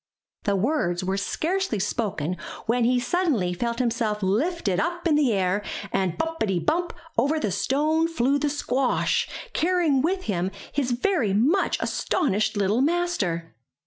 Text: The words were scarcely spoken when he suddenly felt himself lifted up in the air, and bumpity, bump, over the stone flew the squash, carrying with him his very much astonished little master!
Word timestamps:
The 0.45 0.55
words 0.55 1.03
were 1.03 1.15
scarcely 1.15 1.77
spoken 1.77 2.37
when 2.65 2.85
he 2.85 2.99
suddenly 2.99 3.53
felt 3.53 3.77
himself 3.77 4.23
lifted 4.23 4.79
up 4.79 5.07
in 5.07 5.13
the 5.13 5.31
air, 5.31 5.61
and 5.93 6.17
bumpity, 6.17 6.57
bump, 6.57 6.93
over 7.19 7.39
the 7.39 7.51
stone 7.51 8.07
flew 8.07 8.39
the 8.39 8.49
squash, 8.49 9.29
carrying 9.53 10.01
with 10.01 10.23
him 10.23 10.49
his 10.71 10.89
very 10.89 11.33
much 11.35 11.77
astonished 11.79 12.57
little 12.57 12.81
master! 12.81 13.55